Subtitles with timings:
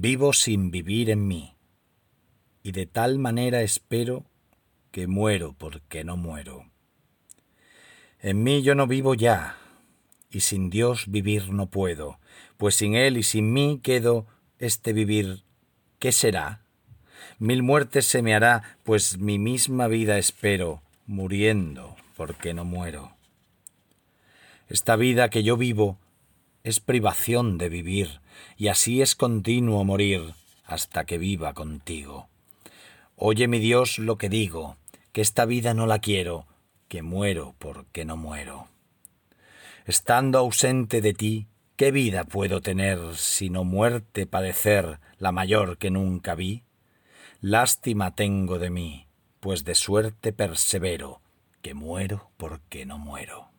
[0.00, 1.56] vivo sin vivir en mí,
[2.62, 4.24] y de tal manera espero
[4.90, 6.70] que muero porque no muero.
[8.20, 9.58] En mí yo no vivo ya,
[10.30, 12.18] y sin Dios vivir no puedo,
[12.56, 14.26] pues sin Él y sin mí quedo
[14.58, 15.42] este vivir,
[15.98, 16.62] ¿qué será?
[17.38, 23.16] Mil muertes se me hará, pues mi misma vida espero, muriendo porque no muero.
[24.68, 25.98] Esta vida que yo vivo
[26.64, 28.20] es privación de vivir,
[28.56, 30.34] y así es continuo morir
[30.64, 32.28] hasta que viva contigo.
[33.16, 34.76] Oye mi Dios lo que digo,
[35.12, 36.46] que esta vida no la quiero,
[36.88, 38.68] que muero porque no muero.
[39.86, 46.34] Estando ausente de ti, ¿qué vida puedo tener sino muerte padecer la mayor que nunca
[46.34, 46.64] vi?
[47.40, 49.08] Lástima tengo de mí,
[49.40, 51.20] pues de suerte persevero,
[51.60, 53.51] que muero porque no muero.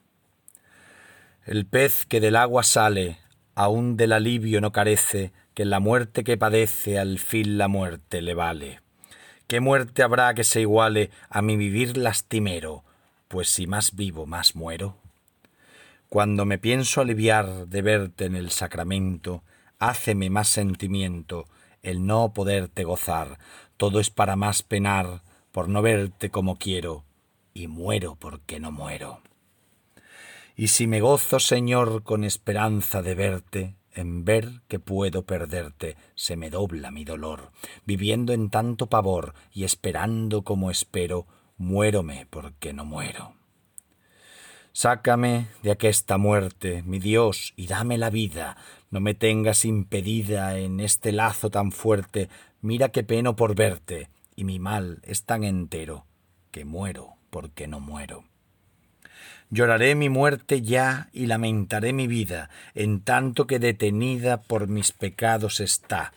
[1.45, 3.17] El pez que del agua sale,
[3.53, 8.33] aún del alivio no carece, que la muerte que padece al fin la muerte le
[8.33, 8.79] vale.
[9.47, 12.85] ¿Qué muerte habrá que se iguale a mi vivir lastimero?
[13.27, 14.95] Pues si más vivo, más muero.
[16.07, 19.43] Cuando me pienso aliviar de verte en el sacramento,
[19.79, 21.45] háceme más sentimiento
[21.81, 23.37] el no poderte gozar.
[23.75, 25.21] Todo es para más penar
[25.51, 27.03] por no verte como quiero,
[27.53, 29.19] y muero porque no muero.
[30.55, 36.35] Y si me gozo, Señor, con esperanza de verte, en ver que puedo perderte, se
[36.35, 37.51] me dobla mi dolor.
[37.85, 43.33] Viviendo en tanto pavor y esperando como espero, muérome porque no muero.
[44.73, 48.57] Sácame de aquesta muerte, mi Dios, y dame la vida.
[48.89, 52.29] No me tengas impedida en este lazo tan fuerte.
[52.61, 56.05] Mira qué peno por verte, y mi mal es tan entero
[56.51, 58.23] que muero porque no muero.
[59.53, 65.59] Lloraré mi muerte ya y lamentaré mi vida, en tanto que detenida por mis pecados
[65.59, 66.11] está.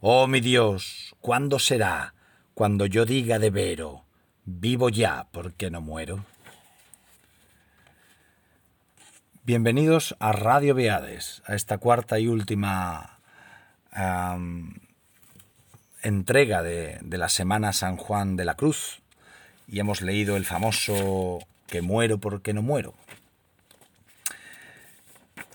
[0.00, 2.14] Oh mi Dios, ¿cuándo será?
[2.54, 4.04] Cuando yo diga de vero,
[4.44, 6.24] vivo ya porque no muero.
[9.42, 13.18] Bienvenidos a Radio Beades, a esta cuarta y última
[16.04, 19.02] entrega de, de la Semana San Juan de la Cruz.
[19.66, 22.94] Y hemos leído el famoso que muero porque no muero.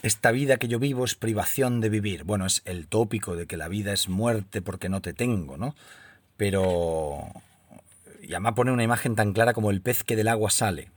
[0.02, 2.24] Esta vida que yo vivo es privación de vivir.
[2.24, 5.76] Bueno, es el tópico de que la vida es muerte porque no te tengo, ¿no?
[6.38, 7.28] Pero...
[8.22, 10.90] Y pone una imagen tan clara como el pez que del agua sale.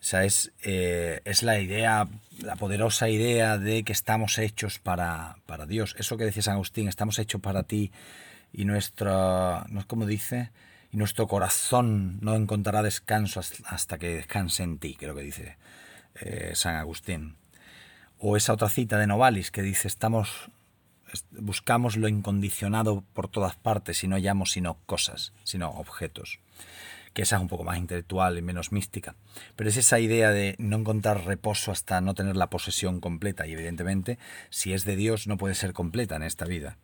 [0.00, 2.08] O sea, es, eh, es la idea,
[2.40, 5.94] la poderosa idea de que estamos hechos para, para Dios.
[5.98, 7.92] Eso que decía San Agustín, estamos hechos para ti
[8.52, 10.50] y nuestra, ¿no es como dice?
[10.92, 15.56] Y nuestro corazón no encontrará descanso hasta que descanse en ti, creo que dice
[16.16, 17.36] eh, San Agustín.
[18.18, 20.50] O esa otra cita de Novalis que dice, estamos,
[21.32, 26.40] buscamos lo incondicionado por todas partes y no hallamos sino cosas, sino objetos
[27.16, 29.16] que esa es un poco más intelectual y menos mística.
[29.56, 33.46] Pero es esa idea de no encontrar reposo hasta no tener la posesión completa.
[33.46, 34.18] Y evidentemente,
[34.50, 36.76] si es de Dios, no puede ser completa en esta vida.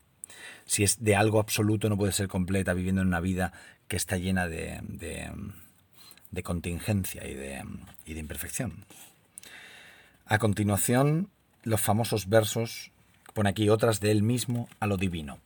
[0.64, 3.52] Si es de algo absoluto, no puede ser completa viviendo en una vida
[3.88, 4.80] que está llena de,
[6.30, 7.62] de, contingencia y de,
[8.06, 8.84] y de imperfección.
[10.26, 11.28] A continuación,
[11.62, 12.90] los famosos versos,
[13.34, 15.38] pone aquí otras de él mismo a lo divino,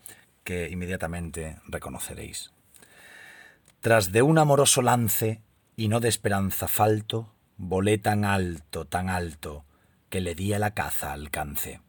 [0.44, 2.52] que inmediatamente reconoceréis.
[3.80, 5.40] Tras de un amoroso lance
[5.76, 9.64] y no de esperanza falto, volé tan alto, tan alto,
[10.08, 11.80] que le di a la caza alcance.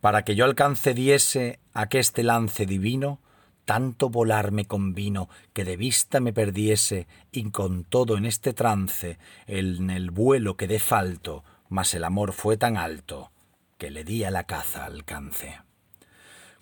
[0.00, 3.20] Para que yo alcance diese aqueste lance divino,
[3.64, 9.18] tanto volar me convino que de vista me perdiese y con todo en este trance
[9.46, 13.30] en el vuelo quedé falto, mas el amor fue tan alto
[13.78, 15.60] que le di a la caza alcance.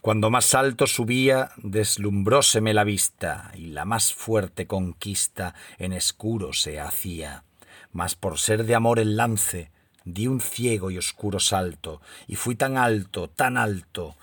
[0.00, 6.78] Cuando más alto subía, deslumbróseme la vista, y la más fuerte conquista en escuro se
[6.78, 7.44] hacía.
[7.90, 9.72] Mas por ser de amor el lance,
[10.04, 14.16] di un ciego y oscuro salto, y fui tan alto, tan alto,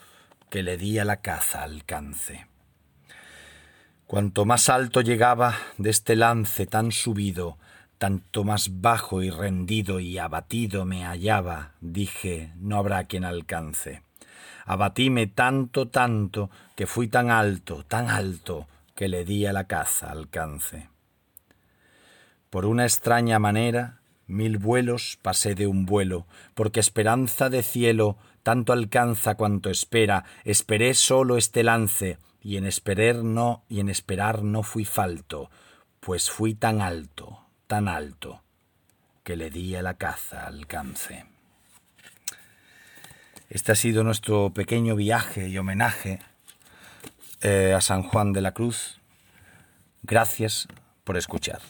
[0.50, 2.48] que le di a la caza alcance.
[4.08, 7.58] Cuanto más alto llegaba de este lance tan subido,
[7.98, 14.04] tanto más bajo y rendido y abatido me hallaba, dije, no habrá quien alcance.
[14.66, 20.12] Abatíme tanto, tanto, que fui tan alto, tan alto, que le di a la caza
[20.12, 20.90] alcance.
[22.50, 28.74] Por una extraña manera, mil vuelos pasé de un vuelo, porque esperanza de cielo tanto
[28.74, 34.62] alcanza cuanto espera, esperé solo este lance, y en esperar no, y en esperar no
[34.62, 35.50] fui falto,
[36.00, 38.44] pues fui tan alto, tan alto,
[39.24, 41.26] que le di a la caza alcance.
[43.50, 46.20] Este ha sido nuestro pequeño viaje y homenaje
[47.42, 49.00] eh, a San Juan de la Cruz.
[50.04, 50.68] Gracias
[51.04, 51.62] por escuchar.